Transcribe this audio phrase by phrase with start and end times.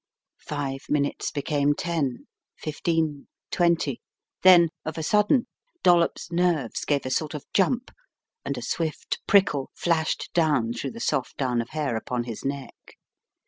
[0.39, 2.25] Five minutes became ten—
[2.63, 4.01] fifteen— twenty,
[4.41, 5.45] then, of a sudden,
[5.83, 7.91] Dollops' nerves gave a sort of jump
[8.43, 12.97] and a swift prickle flashed down through the soft down of hair upon his neck.